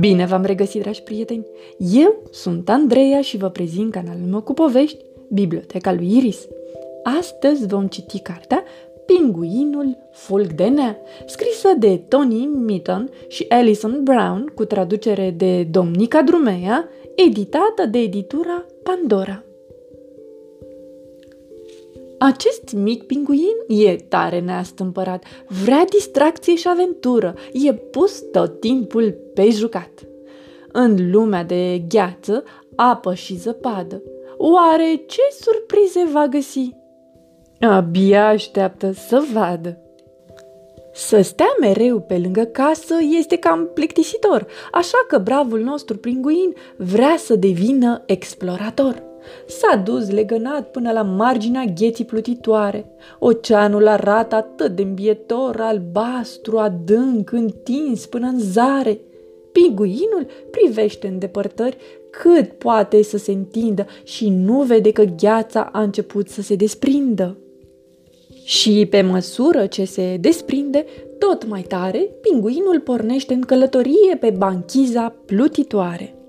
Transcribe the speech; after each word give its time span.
Bine 0.00 0.26
v-am 0.26 0.44
regăsit, 0.44 0.80
dragi 0.80 1.02
prieteni! 1.02 1.46
Eu 1.78 2.22
sunt 2.30 2.68
Andreea 2.68 3.20
și 3.20 3.36
vă 3.36 3.48
prezint 3.48 3.92
canalul 3.92 4.26
meu 4.26 4.42
cu 4.42 4.52
povești, 4.52 5.04
Biblioteca 5.28 5.92
lui 5.92 6.16
Iris. 6.16 6.46
Astăzi 7.18 7.66
vom 7.66 7.86
citi 7.86 8.18
cartea 8.18 8.64
Pinguinul 9.06 9.96
Fulg 10.10 10.52
de 10.52 10.64
Nea, 10.64 10.98
scrisă 11.26 11.68
de 11.78 11.96
Tony 12.08 12.44
Mitton 12.44 13.10
și 13.28 13.46
Alison 13.48 14.00
Brown, 14.02 14.52
cu 14.54 14.64
traducere 14.64 15.34
de 15.36 15.62
Domnica 15.62 16.22
Drumea, 16.22 16.88
editată 17.14 17.86
de 17.90 17.98
editura 17.98 18.66
Pandora. 18.82 19.44
Acest 22.22 22.72
mic 22.72 23.02
pinguin 23.02 23.56
e 23.68 23.96
tare 23.96 24.40
neastâmpărat, 24.40 25.24
vrea 25.64 25.84
distracție 25.84 26.54
și 26.54 26.68
aventură, 26.68 27.34
e 27.52 27.72
pus 27.72 28.22
tot 28.32 28.60
timpul 28.60 29.16
pe 29.34 29.50
jucat. 29.50 29.90
În 30.72 31.10
lumea 31.10 31.44
de 31.44 31.82
gheață, 31.88 32.44
apă 32.76 33.14
și 33.14 33.36
zăpadă, 33.36 34.02
oare 34.36 35.02
ce 35.06 35.20
surprize 35.40 36.10
va 36.12 36.26
găsi? 36.26 36.74
Abia 37.60 38.28
așteaptă 38.28 38.92
să 38.92 39.22
vadă. 39.32 39.78
Să 40.92 41.20
stea 41.20 41.54
mereu 41.60 42.00
pe 42.00 42.18
lângă 42.18 42.44
casă 42.44 42.94
este 43.18 43.36
cam 43.36 43.70
plictisitor, 43.74 44.46
așa 44.72 45.04
că 45.08 45.18
bravul 45.18 45.60
nostru 45.60 45.96
pinguin 45.96 46.54
vrea 46.76 47.14
să 47.18 47.36
devină 47.36 48.02
explorator. 48.06 49.09
S-a 49.46 49.76
dus 49.76 50.10
legănat 50.10 50.70
până 50.70 50.92
la 50.92 51.02
marginea 51.02 51.64
gheții 51.64 52.04
plutitoare. 52.04 52.84
Oceanul 53.18 53.86
arată 53.86 54.34
atât 54.34 54.76
de 54.76 54.82
îmbietor, 54.82 55.60
albastru, 55.60 56.58
adânc, 56.58 57.32
întins 57.32 58.06
până 58.06 58.26
în 58.26 58.38
zare. 58.38 59.00
Pinguinul 59.52 60.26
privește 60.50 61.06
în 61.06 61.18
depărtări 61.18 61.76
cât 62.10 62.52
poate 62.52 63.02
să 63.02 63.16
se 63.16 63.32
întindă 63.32 63.86
și 64.04 64.28
nu 64.28 64.62
vede 64.62 64.92
că 64.92 65.02
gheața 65.02 65.68
a 65.72 65.82
început 65.82 66.28
să 66.28 66.42
se 66.42 66.54
desprindă. 66.54 67.36
Și 68.44 68.86
pe 68.90 69.02
măsură 69.02 69.66
ce 69.66 69.84
se 69.84 70.16
desprinde 70.20 70.84
tot 71.18 71.48
mai 71.48 71.62
tare, 71.62 72.10
pinguinul 72.20 72.80
pornește 72.80 73.34
în 73.34 73.40
călătorie 73.40 74.16
pe 74.20 74.30
banchiza 74.30 75.14
plutitoare. 75.26 76.19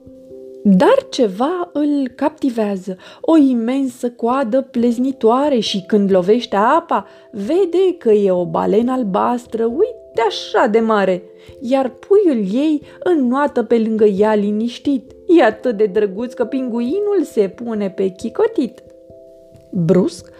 Dar 0.64 1.06
ceva 1.10 1.70
îl 1.74 2.08
captivează, 2.16 2.98
o 3.22 3.38
imensă 3.38 4.10
coadă 4.10 4.62
pleznitoare 4.62 5.60
și 5.60 5.84
când 5.88 6.12
lovește 6.12 6.56
apa, 6.56 7.08
vede 7.32 7.96
că 7.98 8.12
e 8.12 8.32
o 8.32 8.46
balenă 8.46 8.92
albastră, 8.92 9.66
uite 9.66 10.22
așa 10.28 10.68
de 10.68 10.80
mare, 10.80 11.24
iar 11.60 11.90
puiul 11.90 12.46
ei 12.54 12.82
înnoată 13.04 13.64
pe 13.64 13.78
lângă 13.78 14.06
ea 14.06 14.36
liniștit. 14.36 15.12
E 15.28 15.44
atât 15.44 15.78
de 15.78 15.86
drăguț 15.86 16.34
că 16.34 16.46
pinguinul 16.46 17.24
se 17.24 17.48
pune 17.48 17.90
pe 17.90 18.08
chicotit. 18.08 18.84
Brusc, 19.72 20.32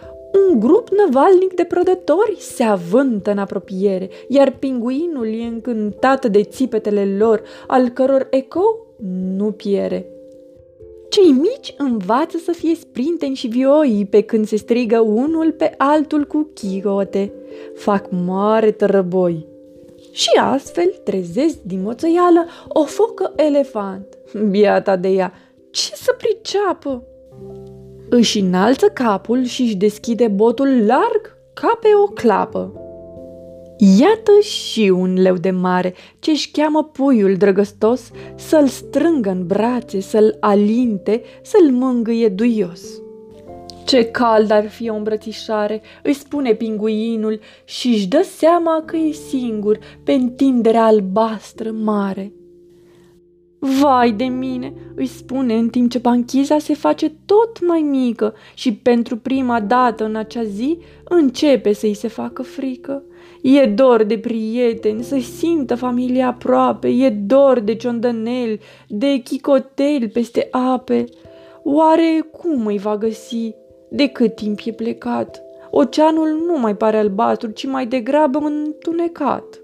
un 0.48 0.60
grup 0.60 0.88
năvalnic 0.88 1.54
de 1.54 1.64
prădători 1.64 2.36
se 2.38 2.62
avântă 2.62 3.30
în 3.30 3.38
apropiere, 3.38 4.08
iar 4.28 4.50
pinguinul 4.50 5.26
e 5.26 5.44
încântat 5.44 6.26
de 6.26 6.42
țipetele 6.42 7.16
lor, 7.18 7.42
al 7.66 7.88
căror 7.88 8.26
eco 8.30 8.62
nu 9.36 9.50
piere. 9.50 10.11
Cei 11.12 11.30
mici 11.30 11.74
învață 11.76 12.38
să 12.38 12.52
fie 12.52 12.74
sprinteni 12.74 13.34
și 13.34 13.46
vioi 13.46 14.06
pe 14.10 14.20
când 14.22 14.46
se 14.46 14.56
strigă 14.56 15.00
unul 15.00 15.52
pe 15.52 15.74
altul 15.76 16.24
cu 16.24 16.50
chigote. 16.54 17.32
Fac 17.74 18.10
mare 18.10 18.70
tărăboi. 18.70 19.46
Și 20.12 20.28
astfel 20.40 21.00
trezesc 21.04 21.56
din 21.62 21.82
moțăială 21.82 22.46
o 22.68 22.84
focă 22.84 23.32
elefant. 23.36 24.18
Biata 24.50 24.96
de 24.96 25.08
ea, 25.08 25.32
ce 25.70 25.94
să 25.94 26.16
priceapă? 26.18 27.02
Își 28.08 28.38
înalță 28.38 28.86
capul 28.86 29.44
și 29.44 29.62
își 29.62 29.76
deschide 29.76 30.28
botul 30.28 30.86
larg 30.86 31.36
ca 31.52 31.78
pe 31.80 31.88
o 32.04 32.06
clapă. 32.06 32.81
Iată 33.84 34.40
și 34.40 34.92
un 34.94 35.14
leu 35.14 35.36
de 35.36 35.50
mare 35.50 35.94
ce-și 36.18 36.50
cheamă 36.50 36.84
puiul 36.84 37.36
drăgăstos 37.36 38.10
să-l 38.34 38.66
strângă 38.66 39.30
în 39.30 39.46
brațe, 39.46 40.00
să-l 40.00 40.36
alinte, 40.40 41.22
să-l 41.42 41.70
mângâie 41.70 42.28
duios. 42.28 42.80
Ce 43.84 44.04
cald 44.04 44.50
ar 44.50 44.68
fi 44.68 44.88
o 44.88 44.94
îmbrățișare, 44.94 45.82
îi 46.02 46.12
spune 46.12 46.54
pinguinul 46.54 47.40
și 47.64 47.88
își 47.88 48.08
dă 48.08 48.26
seama 48.36 48.82
că 48.86 48.96
e 48.96 49.12
singur 49.12 49.78
pe 50.04 50.12
întinderea 50.12 50.84
albastră 50.84 51.70
mare. 51.70 52.32
Vai 53.64 54.12
de 54.12 54.24
mine, 54.24 54.72
îi 54.94 55.06
spune 55.06 55.54
în 55.54 55.68
timp 55.68 55.90
ce 55.90 55.98
banchiza 55.98 56.58
se 56.58 56.74
face 56.74 57.12
tot 57.26 57.66
mai 57.66 57.80
mică 57.80 58.34
și 58.54 58.74
pentru 58.74 59.16
prima 59.16 59.60
dată 59.60 60.04
în 60.04 60.16
acea 60.16 60.42
zi 60.42 60.78
începe 61.04 61.72
să-i 61.72 61.94
se 61.94 62.08
facă 62.08 62.42
frică. 62.42 63.02
E 63.42 63.66
dor 63.66 64.02
de 64.02 64.18
prieteni, 64.18 65.02
să 65.02 65.18
simtă 65.18 65.74
familia 65.74 66.26
aproape, 66.26 66.88
e 66.88 67.10
dor 67.10 67.60
de 67.60 67.74
ciondăneli, 67.74 68.60
de 68.88 69.16
chicoteli 69.16 70.08
peste 70.08 70.48
ape. 70.50 71.04
Oare 71.62 72.28
cum 72.30 72.66
îi 72.66 72.78
va 72.78 72.96
găsi? 72.96 73.54
De 73.90 74.06
cât 74.06 74.34
timp 74.34 74.58
e 74.64 74.72
plecat? 74.72 75.42
Oceanul 75.70 76.28
nu 76.46 76.58
mai 76.58 76.76
pare 76.76 76.96
albastru, 76.96 77.50
ci 77.50 77.66
mai 77.66 77.86
degrabă 77.86 78.38
întunecat. 78.38 79.60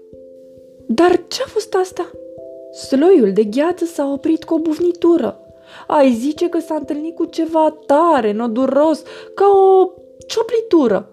Dar 0.87 1.23
ce-a 1.27 1.45
fost 1.47 1.75
asta? 1.75 2.11
Sloiul 2.71 3.31
de 3.33 3.43
gheață 3.43 3.85
s-a 3.85 4.11
oprit 4.11 4.43
cu 4.43 4.53
o 4.53 4.59
bufnitură. 4.59 5.39
Ai 5.87 6.11
zice 6.11 6.49
că 6.49 6.59
s-a 6.59 6.75
întâlnit 6.75 7.15
cu 7.15 7.25
ceva 7.25 7.77
tare, 7.85 8.31
noduros, 8.31 9.03
ca 9.35 9.45
o 9.47 9.91
cioplitură. 10.27 11.11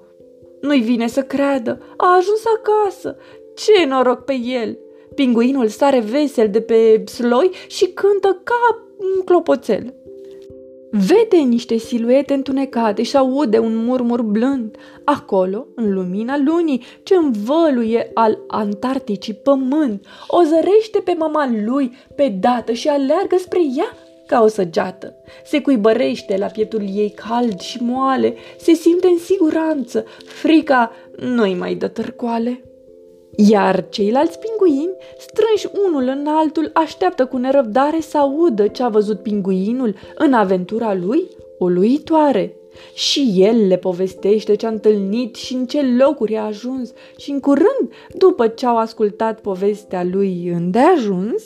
Nu-i 0.60 0.80
vine 0.80 1.06
să 1.06 1.22
creadă. 1.22 1.80
A 1.96 2.16
ajuns 2.16 2.42
acasă. 2.56 3.16
Ce 3.54 3.86
noroc 3.86 4.24
pe 4.24 4.34
el! 4.34 4.78
Pinguinul 5.14 5.68
sare 5.68 6.00
vesel 6.00 6.50
de 6.50 6.60
pe 6.60 7.04
sloi 7.04 7.50
și 7.66 7.86
cântă 7.92 8.40
ca 8.44 8.86
un 8.98 9.24
clopoțel. 9.24 9.94
Vede 10.98 11.36
niște 11.36 11.76
siluete 11.76 12.34
întunecate 12.34 13.02
și 13.02 13.16
aude 13.16 13.58
un 13.58 13.76
murmur 13.76 14.22
blând. 14.22 14.76
Acolo, 15.04 15.66
în 15.74 15.92
lumina 15.92 16.36
lunii, 16.44 16.82
ce 17.02 17.14
învăluie 17.14 18.10
al 18.14 18.38
Antarcticii 18.46 19.34
pământ, 19.34 20.06
o 20.28 20.42
zărește 20.42 21.00
pe 21.04 21.14
mama 21.18 21.50
lui 21.64 21.92
pe 22.14 22.36
dată 22.40 22.72
și 22.72 22.88
aleargă 22.88 23.36
spre 23.38 23.60
ea 23.76 23.96
ca 24.26 24.42
o 24.42 24.46
săgeată. 24.46 25.14
Se 25.44 25.60
cuibărește 25.60 26.36
la 26.36 26.46
pieptul 26.46 26.80
ei 26.80 27.14
cald 27.28 27.60
și 27.60 27.82
moale, 27.82 28.34
se 28.58 28.72
simte 28.72 29.06
în 29.06 29.18
siguranță, 29.18 30.04
frica 30.24 30.92
nu-i 31.16 31.54
mai 31.54 31.74
dă 31.74 31.88
târcoale. 31.88 32.60
Iar 33.36 33.88
ceilalți 33.88 34.38
pinguini, 34.38 34.96
strânși 35.18 35.68
unul 35.86 36.02
în 36.02 36.26
altul, 36.26 36.70
așteaptă 36.74 37.26
cu 37.26 37.36
nerăbdare 37.36 38.00
să 38.00 38.18
audă 38.18 38.66
ce 38.66 38.82
a 38.82 38.88
văzut 38.88 39.20
pinguinul 39.20 39.94
în 40.14 40.32
aventura 40.32 40.94
lui 40.94 41.28
uluitoare. 41.58 42.56
Și 42.94 43.32
el 43.36 43.66
le 43.66 43.76
povestește 43.76 44.54
ce 44.54 44.66
a 44.66 44.68
întâlnit 44.68 45.34
și 45.34 45.54
în 45.54 45.66
ce 45.66 45.82
locuri 45.82 46.36
a 46.36 46.42
ajuns 46.42 46.92
și 47.16 47.30
în 47.30 47.40
curând, 47.40 47.92
după 48.18 48.46
ce 48.46 48.66
au 48.66 48.76
ascultat 48.76 49.40
povestea 49.40 50.04
lui 50.04 50.48
îndeajuns, 50.48 51.42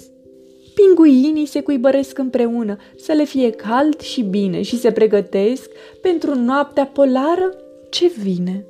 pinguinii 0.75 1.47
se 1.47 1.61
cuibăresc 1.61 2.19
împreună 2.19 2.77
să 2.97 3.13
le 3.13 3.25
fie 3.25 3.51
cald 3.51 4.01
și 4.01 4.23
bine 4.23 4.63
și 4.63 4.79
se 4.79 4.93
pregătesc 4.93 5.71
pentru 6.01 6.35
noaptea 6.35 6.87
polară 6.87 7.55
ce 7.89 8.13
vine. 8.23 8.67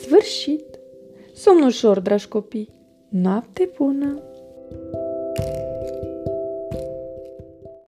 Sfârșit! 0.00 0.73
Somn 1.34 1.62
ușor, 1.62 2.00
dragi 2.00 2.28
copii! 2.28 2.68
Noapte 3.08 3.70
bună! 3.76 4.22